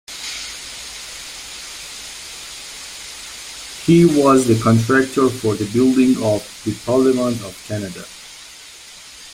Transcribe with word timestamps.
He 3.85 4.03
was 4.05 4.47
the 4.47 4.59
contractor 4.63 5.29
for 5.29 5.53
the 5.53 5.69
building 5.71 6.15
of 6.23 6.41
the 6.65 6.73
Parliament 6.87 7.39
of 7.43 7.55
Canada. 7.67 8.03